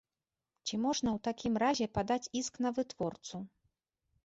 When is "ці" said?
0.67-0.79